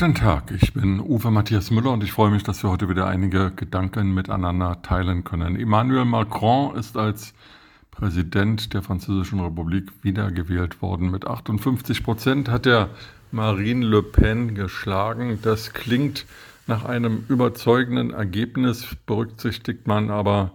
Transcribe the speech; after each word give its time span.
Guten 0.00 0.14
Tag, 0.14 0.50
ich 0.50 0.72
bin 0.72 0.98
Uwe 0.98 1.30
Matthias 1.30 1.70
Müller 1.70 1.92
und 1.92 2.02
ich 2.02 2.12
freue 2.12 2.30
mich, 2.30 2.42
dass 2.42 2.62
wir 2.62 2.70
heute 2.70 2.88
wieder 2.88 3.06
einige 3.06 3.50
Gedanken 3.50 4.14
miteinander 4.14 4.80
teilen 4.80 5.24
können. 5.24 5.60
Emmanuel 5.60 6.06
Macron 6.06 6.74
ist 6.74 6.96
als 6.96 7.34
Präsident 7.90 8.72
der 8.72 8.80
Französischen 8.80 9.40
Republik 9.40 9.92
wiedergewählt 10.00 10.80
worden. 10.80 11.10
Mit 11.10 11.26
58 11.26 12.02
Prozent 12.02 12.48
hat 12.48 12.64
er 12.64 12.88
Marine 13.30 13.84
Le 13.84 14.02
Pen 14.02 14.54
geschlagen. 14.54 15.38
Das 15.42 15.74
klingt 15.74 16.24
nach 16.66 16.86
einem 16.86 17.26
überzeugenden 17.28 18.10
Ergebnis, 18.10 18.86
berücksichtigt 19.04 19.86
man 19.86 20.08
aber, 20.08 20.52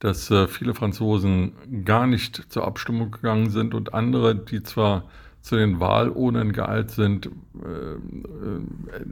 dass 0.00 0.30
äh, 0.30 0.46
viele 0.48 0.74
Franzosen 0.74 1.54
gar 1.86 2.06
nicht 2.06 2.52
zur 2.52 2.66
Abstimmung 2.66 3.10
gegangen 3.10 3.48
sind 3.48 3.72
und 3.72 3.94
andere, 3.94 4.34
die 4.36 4.62
zwar 4.62 5.04
zu 5.42 5.56
den 5.56 5.80
Wahlurnen 5.80 6.52
geeilt 6.52 6.92
sind, 6.92 7.26
äh, 7.26 7.94
äh, 7.94 7.98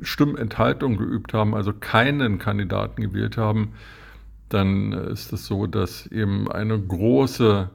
Stimmenthaltung 0.00 0.96
geübt 0.96 1.34
haben, 1.34 1.54
also 1.54 1.72
keinen 1.72 2.38
Kandidaten 2.38 3.02
gewählt 3.02 3.36
haben, 3.36 3.72
dann 4.48 4.92
ist 4.92 5.32
es 5.32 5.46
so, 5.46 5.66
dass 5.66 6.06
eben 6.06 6.50
eine 6.50 6.78
große 6.80 7.70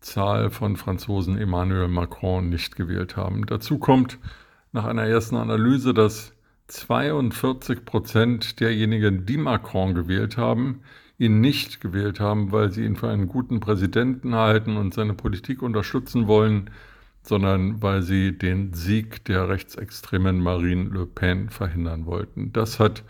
Zahl 0.00 0.50
von 0.50 0.76
Franzosen 0.76 1.38
Emmanuel 1.38 1.88
Macron 1.88 2.48
nicht 2.48 2.76
gewählt 2.76 3.16
haben. 3.16 3.46
Dazu 3.46 3.78
kommt 3.78 4.18
nach 4.72 4.84
einer 4.84 5.04
ersten 5.04 5.36
Analyse, 5.36 5.94
dass 5.94 6.32
42 6.68 7.84
Prozent 7.84 8.60
derjenigen, 8.60 9.26
die 9.26 9.36
Macron 9.36 9.94
gewählt 9.94 10.36
haben, 10.38 10.80
ihn 11.18 11.40
nicht 11.40 11.80
gewählt 11.80 12.18
haben, 12.18 12.50
weil 12.50 12.70
sie 12.70 12.84
ihn 12.84 12.96
für 12.96 13.08
einen 13.08 13.28
guten 13.28 13.60
Präsidenten 13.60 14.34
halten 14.34 14.76
und 14.76 14.94
seine 14.94 15.14
Politik 15.14 15.62
unterstützen 15.62 16.26
wollen, 16.26 16.70
sondern 17.24 17.82
weil 17.82 18.02
sie 18.02 18.36
den 18.36 18.74
Sieg 18.74 19.24
der 19.24 19.48
rechtsextremen 19.48 20.40
Marine 20.40 20.90
Le 20.90 21.06
Pen 21.06 21.48
verhindern 21.48 22.06
wollten. 22.06 22.52
Das 22.52 22.78
hat 22.78 23.02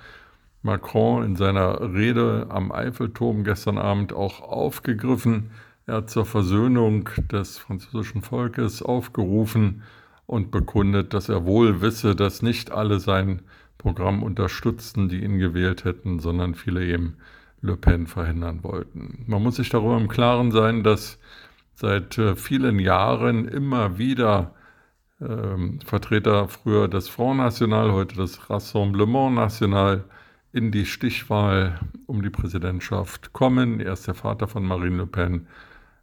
Macron 0.63 1.25
in 1.25 1.37
seiner 1.37 1.93
Rede 1.93 2.47
am 2.49 2.73
Eiffelturm 2.73 3.45
gestern 3.45 3.77
Abend 3.77 4.13
auch 4.13 4.41
aufgegriffen. 4.41 5.51
Er 5.87 5.97
hat 5.97 6.11
zur 6.11 6.25
Versöhnung 6.25 7.11
des 7.31 7.59
französischen 7.59 8.23
Volkes 8.23 8.83
aufgerufen 8.83 9.83
und 10.27 10.51
bekundet, 10.51 11.13
dass 11.13 11.29
er 11.29 11.45
wohl 11.45 11.83
wisse, 11.83 12.15
dass 12.15 12.41
nicht 12.41 12.71
alle 12.71 13.01
sein 13.01 13.43
Programm 13.79 14.23
unterstützten, 14.23 15.09
die 15.09 15.23
ihn 15.23 15.39
gewählt 15.39 15.85
hätten, 15.85 16.21
sondern 16.21 16.55
viele 16.55 16.87
eben 16.87 17.17
Le 17.61 17.77
Pen 17.77 18.07
verhindern 18.07 18.63
wollten. 18.63 19.25
Man 19.27 19.43
muss 19.43 19.57
sich 19.57 19.69
darüber 19.69 19.99
im 19.99 20.09
Klaren 20.09 20.53
sein, 20.53 20.83
dass 20.85 21.19
seit 21.75 22.19
äh, 22.19 22.37
vielen 22.37 22.79
Jahren 22.79 23.49
immer 23.49 23.99
wieder 23.99 24.55
ähm, 25.21 25.81
Vertreter 25.85 26.49
früher 26.49 26.89
des 26.89 27.09
Front 27.09 27.39
National, 27.39 27.93
heute 27.93 28.17
des 28.17 28.51
Rassemblement 28.51 29.35
National 29.35 30.05
in 30.53 30.71
die 30.71 30.87
Stichwahl 30.87 31.81
um 32.07 32.23
die 32.23 32.31
Präsidentschaft 32.31 33.33
kommen. 33.33 33.81
Er 33.81 33.95
ist 33.95 34.07
der 34.07 34.15
Vater 34.15 34.47
von 34.47 34.65
Marine 34.65 34.99
Le 34.99 35.07
Pen 35.07 35.47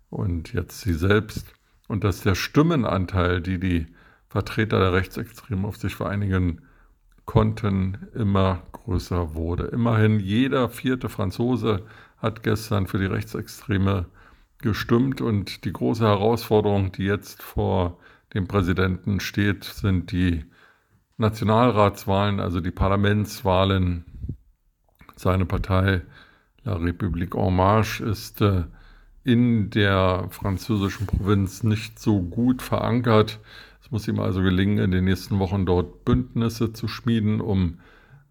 und 0.09 0.53
jetzt 0.53 0.81
sie 0.81 0.93
selbst. 0.93 1.53
Und 1.87 2.03
dass 2.03 2.21
der 2.21 2.35
Stimmenanteil, 2.35 3.41
die 3.41 3.59
die 3.59 3.87
Vertreter 4.29 4.79
der 4.79 4.93
Rechtsextremen 4.93 5.65
auf 5.65 5.77
sich 5.77 5.95
vereinigen 5.95 6.61
konnten, 7.25 8.07
immer 8.13 8.63
größer 8.71 9.35
wurde. 9.35 9.65
Immerhin 9.65 10.19
jeder 10.19 10.69
vierte 10.69 11.09
Franzose 11.09 11.83
hat 12.17 12.43
gestern 12.43 12.87
für 12.87 12.97
die 12.97 13.05
Rechtsextreme 13.05 14.05
gestimmt 14.61 15.21
und 15.21 15.65
die 15.65 15.73
große 15.73 16.03
Herausforderung, 16.03 16.91
die 16.91 17.03
jetzt 17.03 17.41
vor 17.41 17.97
dem 18.33 18.47
Präsidenten 18.47 19.19
steht, 19.19 19.63
sind 19.63 20.11
die 20.11 20.45
Nationalratswahlen, 21.17 22.39
also 22.39 22.61
die 22.61 22.71
Parlamentswahlen. 22.71 24.05
Seine 25.15 25.45
Partei 25.45 26.01
La 26.63 26.75
République 26.75 27.35
en 27.35 27.55
Marche 27.55 28.03
ist 28.03 28.41
äh, 28.41 28.63
in 29.23 29.69
der 29.69 30.27
französischen 30.29 31.07
Provinz 31.07 31.63
nicht 31.63 31.99
so 31.99 32.21
gut 32.21 32.61
verankert. 32.61 33.39
Es 33.83 33.91
muss 33.91 34.07
ihm 34.07 34.19
also 34.19 34.41
gelingen, 34.41 34.79
in 34.79 34.91
den 34.91 35.05
nächsten 35.05 35.39
Wochen 35.39 35.65
dort 35.65 36.05
Bündnisse 36.05 36.73
zu 36.73 36.87
schmieden, 36.87 37.41
um 37.41 37.79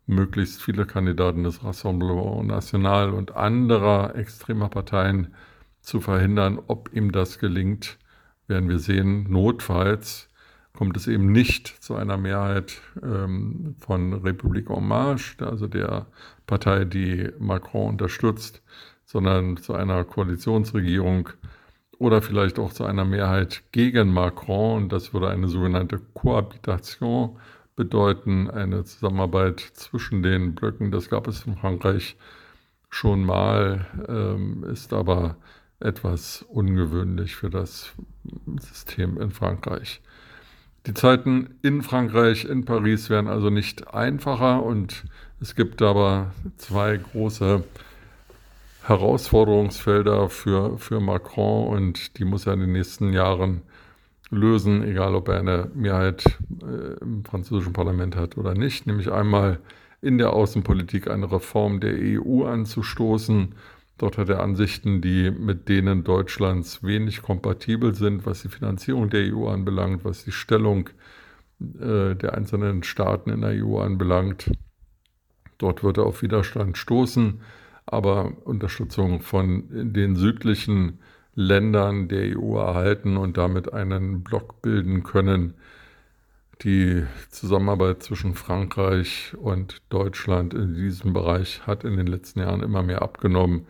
möglichst 0.07 0.63
viele 0.63 0.87
Kandidaten 0.87 1.45
des 1.45 1.63
Rassemblement 1.63 2.47
National 2.47 3.11
und 3.11 3.37
anderer 3.37 4.17
extremer 4.17 4.69
Parteien 4.69 5.29
zu 5.81 6.01
verhindern. 6.01 6.59
Ob 6.67 6.91
ihm 6.95 7.13
das 7.13 7.39
gelingt, 7.39 7.99
werden 8.47 8.69
wir 8.69 8.79
sehen. 8.79 9.27
Notfalls 9.31 10.29
kommt 10.73 10.97
es 10.97 11.07
eben 11.07 11.33
nicht 11.33 11.69
zu 11.83 11.95
einer 11.95 12.17
Mehrheit 12.17 12.81
ähm, 13.03 13.75
von 13.79 14.13
Republik 14.15 14.71
en 14.71 14.87
Marche, 14.87 15.47
also 15.47 15.67
der 15.67 16.07
Partei, 16.47 16.85
die 16.85 17.31
Macron 17.39 17.91
unterstützt, 17.91 18.63
sondern 19.05 19.57
zu 19.57 19.75
einer 19.75 20.05
Koalitionsregierung 20.05 21.31
oder 21.99 22.23
vielleicht 22.23 22.59
auch 22.59 22.73
zu 22.73 22.85
einer 22.85 23.05
Mehrheit 23.05 23.63
gegen 23.73 24.13
Macron. 24.13 24.85
Und 24.85 24.93
das 24.93 25.13
würde 25.13 25.29
eine 25.29 25.49
sogenannte 25.49 26.01
Kohabitation 26.15 27.37
bedeuten, 27.77 28.51
eine 28.51 28.85
Zusammenarbeit 28.85 29.61
zwischen 29.61 30.23
den 30.23 30.55
Blöcken. 30.55 30.91
Das 30.91 31.11
gab 31.11 31.29
es 31.29 31.47
in 31.47 31.57
Frankreich 31.57 32.17
schon 32.89 33.25
mal, 33.25 33.87
ähm, 34.09 34.65
ist 34.65 34.93
aber 34.93 35.37
etwas 35.81 36.45
ungewöhnlich 36.49 37.37
für 37.37 37.51
das 37.51 37.93
System 38.61 39.21
in 39.21 39.31
Frankreich. 39.31 40.01
Die 40.87 40.95
Zeiten 40.95 41.57
in 41.63 41.83
Frankreich, 41.83 42.45
in 42.45 42.65
Paris 42.65 43.11
werden 43.11 43.29
also 43.29 43.51
nicht 43.51 43.93
einfacher 43.93 44.63
und 44.63 45.05
es 45.41 45.55
gibt 45.55 45.83
aber 45.83 46.33
zwei 46.57 46.97
große 46.97 47.65
Herausforderungsfelder 48.85 50.31
für, 50.31 50.79
für 50.79 51.01
Macron 51.01 51.69
und 51.69 52.19
die 52.19 52.25
muss 52.25 52.47
er 52.47 52.55
in 52.55 52.61
den 52.61 52.73
nächsten 52.73 53.13
Jahren 53.13 53.63
lösen, 54.31 54.83
egal 54.83 55.15
ob 55.15 55.29
er 55.29 55.39
eine 55.39 55.71
Mehrheit 55.75 56.25
äh, 56.63 56.99
im 57.03 57.25
französischen 57.25 57.73
Parlament 57.73 58.17
hat 58.17 58.39
oder 58.39 58.55
nicht, 58.55 58.87
nämlich 58.87 59.13
einmal 59.13 59.59
in 60.01 60.17
der 60.17 60.33
Außenpolitik 60.33 61.11
eine 61.11 61.31
Reform 61.31 61.81
der 61.81 61.95
EU 61.95 62.45
anzustoßen 62.45 63.55
Dort 64.01 64.17
hat 64.17 64.31
er 64.31 64.41
Ansichten, 64.41 65.03
die 65.03 65.31
mit 65.31 65.69
denen 65.69 66.05
Deutschlands 66.05 66.83
wenig 66.83 67.21
kompatibel 67.21 67.95
sind, 67.95 68.25
was 68.25 68.41
die 68.41 68.49
Finanzierung 68.49 69.11
der 69.11 69.31
EU 69.35 69.47
anbelangt, 69.47 70.07
was 70.07 70.25
die 70.25 70.33
Stellung 70.33 70.89
äh, 71.61 72.15
der 72.15 72.33
einzelnen 72.33 72.83
Staaten 72.83 73.29
in 73.29 73.43
der 73.43 73.63
EU 73.63 73.79
anbelangt. 73.79 74.51
Dort 75.59 75.85
wird 75.85 75.99
er 75.99 76.07
auf 76.07 76.23
Widerstand 76.23 76.79
stoßen, 76.79 77.43
aber 77.85 78.33
Unterstützung 78.47 79.21
von 79.21 79.65
den 79.93 80.17
südlichen 80.17 81.01
Ländern 81.35 82.09
der 82.09 82.39
EU 82.39 82.57
erhalten 82.57 83.19
und 83.19 83.37
damit 83.37 83.75
einen 83.75 84.23
Block 84.23 84.63
bilden 84.63 85.03
können. 85.03 85.53
Die 86.63 87.05
Zusammenarbeit 87.29 88.03
zwischen 88.03 88.35
Frankreich 88.35 89.35
und 89.39 89.83
Deutschland 89.91 90.55
in 90.55 90.75
diesem 90.75 91.13
Bereich 91.13 91.67
hat 91.67 91.85
in 91.85 91.99
den 91.99 92.07
letzten 92.07 92.41
Jahren 92.41 92.63
immer 92.63 92.83
mehr 92.83 93.03
abgenommen 93.03 93.67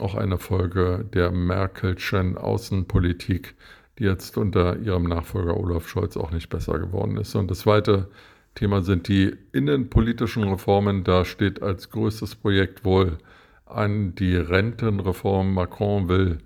auch 0.00 0.14
eine 0.14 0.38
Folge 0.38 1.04
der 1.12 1.30
Merkelschen 1.30 2.36
Außenpolitik, 2.36 3.54
die 3.98 4.04
jetzt 4.04 4.36
unter 4.36 4.78
ihrem 4.78 5.04
Nachfolger 5.04 5.56
Olaf 5.56 5.88
Scholz 5.88 6.16
auch 6.16 6.30
nicht 6.30 6.48
besser 6.48 6.78
geworden 6.78 7.16
ist. 7.16 7.34
Und 7.34 7.50
das 7.50 7.60
zweite 7.60 8.08
Thema 8.54 8.82
sind 8.82 9.08
die 9.08 9.36
innenpolitischen 9.52 10.44
Reformen. 10.44 11.04
Da 11.04 11.24
steht 11.24 11.62
als 11.62 11.90
größtes 11.90 12.36
Projekt 12.36 12.84
wohl 12.84 13.18
an 13.64 14.14
die 14.14 14.36
Rentenreform. 14.36 15.54
Macron 15.54 16.08
will 16.08 16.38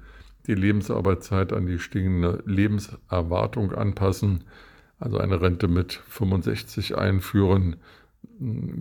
die 0.47 0.55
Lebensarbeitszeit 0.55 1.53
an 1.53 1.67
die 1.67 1.79
stiegende 1.79 2.43
Lebenserwartung 2.47 3.73
anpassen, 3.73 4.45
also 4.99 5.19
eine 5.19 5.41
Rente 5.41 5.69
mit 5.69 5.93
65 5.93 6.97
einführen, 6.97 7.77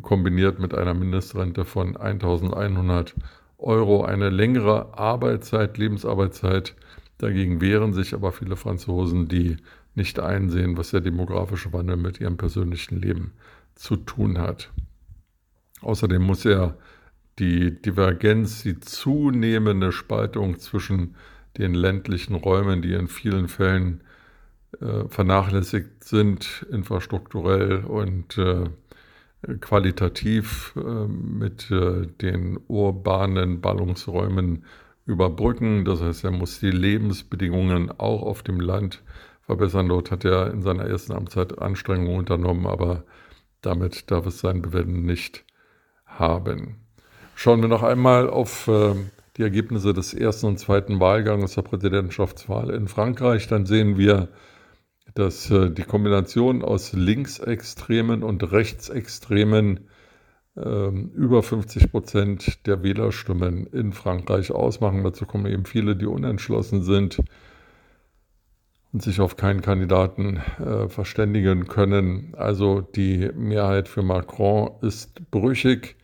kombiniert 0.01 0.59
mit 0.59 0.73
einer 0.73 0.93
Mindestrente 0.93 1.65
von 1.65 1.97
1100 1.97 3.13
Euro 3.59 4.03
eine 4.03 4.29
längere 4.29 4.97
Arbeitszeit, 4.97 5.77
Lebensarbeitszeit. 5.77 6.75
Dagegen 7.17 7.61
wehren 7.61 7.93
sich 7.93 8.13
aber 8.13 8.31
viele 8.31 8.55
Franzosen, 8.55 9.27
die 9.27 9.57
nicht 9.95 10.19
einsehen, 10.19 10.77
was 10.77 10.91
der 10.91 11.01
demografische 11.01 11.73
Wandel 11.73 11.97
mit 11.97 12.21
ihrem 12.21 12.37
persönlichen 12.37 13.01
Leben 13.01 13.33
zu 13.75 13.97
tun 13.97 14.37
hat. 14.37 14.71
Außerdem 15.81 16.21
muss 16.21 16.45
er 16.45 16.77
die 17.39 17.81
Divergenz, 17.81 18.63
die 18.63 18.79
zunehmende 18.79 19.91
Spaltung 19.91 20.59
zwischen 20.59 21.15
den 21.57 21.73
ländlichen 21.73 22.35
Räumen, 22.35 22.81
die 22.81 22.93
in 22.93 23.07
vielen 23.07 23.47
Fällen 23.47 24.01
äh, 24.81 25.07
vernachlässigt 25.07 26.03
sind, 26.03 26.65
infrastrukturell 26.71 27.85
und 27.85 28.37
äh, 28.37 28.65
qualitativ 29.61 30.73
äh, 30.75 31.07
mit 31.07 31.71
äh, 31.71 32.07
den 32.21 32.59
urbanen 32.67 33.61
Ballungsräumen 33.61 34.65
überbrücken. 35.05 35.85
Das 35.85 36.01
heißt, 36.01 36.23
er 36.23 36.31
muss 36.31 36.59
die 36.59 36.71
Lebensbedingungen 36.71 37.91
auch 37.91 38.21
auf 38.23 38.43
dem 38.43 38.59
Land 38.59 39.03
verbessern. 39.41 39.87
Dort 39.89 40.11
hat 40.11 40.25
er 40.25 40.51
in 40.51 40.61
seiner 40.61 40.85
ersten 40.85 41.13
Amtszeit 41.13 41.59
Anstrengungen 41.59 42.19
unternommen, 42.19 42.67
aber 42.67 43.03
Damit 43.61 44.09
darf 44.09 44.25
es 44.25 44.39
sein 44.39 44.61
Bewenden 44.61 45.05
nicht 45.05 45.43
haben. 46.05 46.77
Schauen 47.35 47.61
wir 47.61 47.67
noch 47.67 47.83
einmal 47.83 48.29
auf 48.29 48.67
äh, 48.67 48.95
die 49.37 49.43
Ergebnisse 49.43 49.93
des 49.93 50.13
ersten 50.13 50.47
und 50.47 50.59
zweiten 50.59 50.99
Wahlgangs 50.99 51.55
der 51.55 51.61
Präsidentschaftswahl 51.63 52.69
in 52.69 52.87
Frankreich. 52.87 53.47
Dann 53.47 53.65
sehen 53.65 53.97
wir, 53.97 54.29
dass 55.15 55.49
äh, 55.51 55.71
die 55.71 55.83
Kombination 55.83 56.63
aus 56.63 56.93
Linksextremen 56.93 58.23
und 58.23 58.51
Rechtsextremen 58.51 59.87
äh, 60.55 60.89
über 60.89 61.43
50 61.43 61.91
Prozent 61.91 62.65
der 62.67 62.83
Wählerstimmen 62.83 63.67
in 63.67 63.93
Frankreich 63.93 64.51
ausmachen. 64.51 65.03
Dazu 65.03 65.25
kommen 65.25 65.45
eben 65.45 65.65
viele, 65.65 65.95
die 65.95 66.05
unentschlossen 66.05 66.83
sind 66.83 67.19
und 68.91 69.03
sich 69.03 69.21
auf 69.21 69.37
keinen 69.37 69.61
Kandidaten 69.61 70.37
äh, 70.59 70.89
verständigen 70.89 71.67
können. 71.67 72.33
Also 72.35 72.81
die 72.81 73.29
Mehrheit 73.35 73.87
für 73.87 74.01
Macron 74.01 74.71
ist 74.81 75.29
brüchig. 75.31 75.95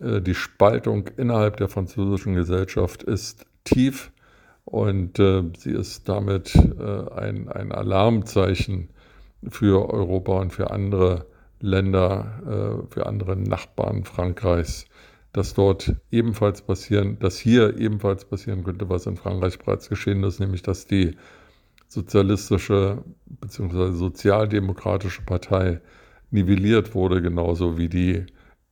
Äh, 0.00 0.20
die 0.20 0.34
Spaltung 0.34 1.08
innerhalb 1.16 1.56
der 1.56 1.68
französischen 1.68 2.34
Gesellschaft 2.34 3.02
ist 3.02 3.46
tief 3.64 4.12
und 4.64 5.18
äh, 5.18 5.42
sie 5.56 5.72
ist 5.72 6.08
damit 6.08 6.54
äh, 6.54 7.10
ein, 7.14 7.48
ein 7.48 7.72
Alarmzeichen 7.72 8.88
für 9.48 9.90
Europa 9.90 10.38
und 10.38 10.52
für 10.52 10.70
andere 10.70 11.26
Länder, 11.60 12.82
äh, 12.86 12.92
für 12.92 13.06
andere 13.06 13.36
Nachbarn 13.36 14.04
Frankreichs, 14.04 14.86
dass 15.32 15.54
dort 15.54 15.94
ebenfalls 16.10 16.62
passieren, 16.62 17.18
dass 17.18 17.38
hier 17.38 17.78
ebenfalls 17.78 18.24
passieren 18.24 18.64
könnte, 18.64 18.88
was 18.88 19.06
in 19.06 19.16
Frankreich 19.16 19.58
bereits 19.58 19.88
geschehen 19.88 20.24
ist, 20.24 20.40
nämlich 20.40 20.62
dass 20.62 20.86
die 20.86 21.16
sozialistische 21.88 23.02
bzw. 23.26 23.92
sozialdemokratische 23.92 25.22
Partei 25.22 25.80
nivelliert 26.30 26.94
wurde, 26.94 27.20
genauso 27.20 27.76
wie 27.76 27.88
die 27.88 28.26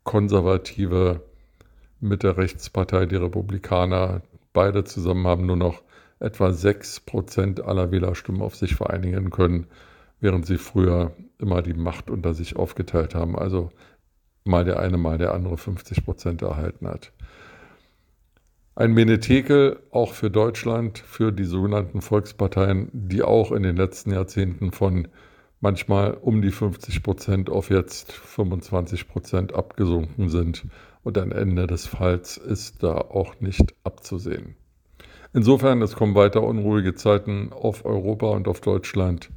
konservative 0.05 1.23
Mitte-Rechtspartei, 2.01 3.07
die 3.07 3.17
Republikaner. 3.17 4.23
Beide 4.59 4.83
zusammen 4.83 5.25
haben 5.29 5.47
nur 5.47 5.55
noch 5.55 5.85
etwa 6.19 6.49
6% 6.49 7.63
aller 7.63 7.93
Wählerstimmen 7.93 8.43
auf 8.43 8.57
sich 8.57 8.75
vereinigen 8.75 9.31
können, 9.31 9.69
während 10.19 10.47
sie 10.47 10.59
früher 10.59 11.13
immer 11.39 11.63
die 11.63 11.75
Macht 11.75 12.11
unter 12.11 12.35
sich 12.35 12.57
aufgeteilt 12.57 13.15
haben. 13.15 13.39
Also 13.39 13.71
mal 14.43 14.65
der 14.65 14.81
eine, 14.81 14.99
mal 14.99 15.17
der 15.17 15.33
andere 15.33 15.55
50% 15.55 16.45
erhalten 16.45 16.89
hat. 16.89 17.13
Ein 18.75 18.95
Menetekel 18.95 19.79
auch 19.93 20.13
für 20.13 20.29
Deutschland, 20.29 20.99
für 20.99 21.31
die 21.31 21.45
sogenannten 21.45 22.01
Volksparteien, 22.01 22.89
die 22.93 23.23
auch 23.23 23.53
in 23.53 23.63
den 23.63 23.77
letzten 23.77 24.11
Jahrzehnten 24.11 24.73
von 24.73 25.07
manchmal 25.61 26.15
um 26.15 26.43
die 26.43 26.51
50 26.51 27.05
Prozent 27.05 27.49
auf 27.49 27.71
jetzt 27.71 28.11
25 28.11 29.07
Prozent 29.07 29.55
abgesunken 29.55 30.29
sind. 30.29 30.67
Und 31.03 31.19
ein 31.19 31.33
Ende 31.33 31.67
des 31.67 31.87
Falls 31.87 32.37
ist 32.37 32.83
da 32.83 32.97
auch 32.97 33.41
nicht 33.41 33.75
abzusehen. 33.85 34.57
Insofern, 35.33 35.83
es 35.83 35.95
kommen 35.95 36.15
weiter 36.15 36.43
unruhige 36.43 36.95
Zeiten 36.95 37.53
auf 37.53 37.85
Europa 37.85 38.29
und 38.29 38.49
auf 38.49 38.61
Deutschland 38.61 39.31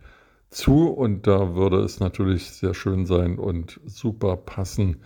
zu. 0.50 0.88
Und 0.90 1.28
da 1.28 1.56
würde 1.56 1.82
es 1.82 2.00
natürlich 2.00 2.52
sehr 2.52 2.74
schön 2.74 3.06
sein 3.06 3.38
und 3.38 3.80
super 3.86 4.38
passen, 4.38 5.02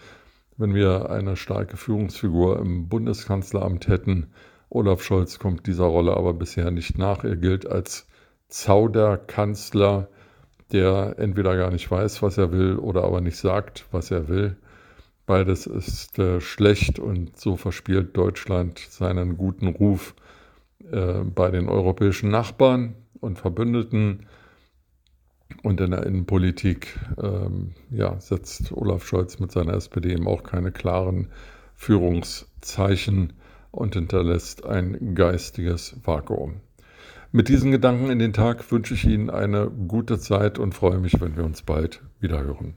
wenn 0.58 0.74
wir 0.74 1.10
eine 1.10 1.36
starke 1.36 1.78
Führungsfigur 1.78 2.60
im 2.60 2.88
Bundeskanzleramt 2.88 3.88
hätten. 3.88 4.28
Olaf 4.70 5.04
Scholz 5.04 5.40
kommt 5.40 5.68
dieser 5.68 5.86
Rolle 5.86 6.16
aber 6.16 6.34
bisher 6.34 6.72
nicht 6.72 6.98
nach. 6.98 7.24
Er 7.24 7.36
gilt 7.36 7.68
als 7.68 8.08
Zauderkanzler, 8.48 10.08
der 10.72 11.16
entweder 11.18 11.56
gar 11.58 11.72
nicht 11.72 11.90
weiß, 11.90 12.22
was 12.22 12.38
er 12.38 12.52
will, 12.52 12.78
oder 12.78 13.04
aber 13.04 13.22
nicht 13.22 13.38
sagt, 13.38 13.86
was 13.92 14.12
er 14.12 14.28
will. 14.28 14.58
Beides 15.26 15.66
ist 15.66 16.20
äh, 16.20 16.40
schlecht 16.40 17.00
und 17.00 17.40
so 17.40 17.58
verspielt 17.58 18.16
Deutschland 18.16 18.80
seinen 18.80 19.38
guten 19.38 19.68
Ruf 19.68 20.16
äh, 20.92 21.24
bei 21.24 21.50
den 21.50 21.68
europäischen 21.68 22.30
Nachbarn 22.30 22.96
und 23.20 23.40
Verbündeten. 23.40 24.28
Und 25.64 25.82
in 25.82 25.92
der 25.92 26.06
Innenpolitik 26.06 27.00
ähm, 27.22 27.74
ja, 27.90 28.20
setzt 28.20 28.72
Olaf 28.72 29.06
Scholz 29.06 29.40
mit 29.40 29.52
seiner 29.52 29.74
SPD 29.74 30.14
eben 30.14 30.28
auch 30.28 30.44
keine 30.44 30.72
klaren 30.72 31.30
Führungszeichen 31.76 33.34
und 33.72 33.96
hinterlässt 33.96 34.66
ein 34.66 35.16
geistiges 35.16 35.98
Vakuum. 36.04 36.62
Mit 37.32 37.50
diesen 37.50 37.72
Gedanken 37.72 38.10
in 38.10 38.20
den 38.20 38.34
Tag 38.34 38.72
wünsche 38.72 38.94
ich 38.94 39.06
Ihnen 39.06 39.30
eine 39.30 39.70
gute 39.70 40.20
Zeit 40.20 40.58
und 40.58 40.74
freue 40.74 41.00
mich, 41.00 41.20
wenn 41.20 41.36
wir 41.36 41.44
uns 41.44 41.64
bald 41.64 42.02
wieder 42.20 42.44
hören. 42.44 42.76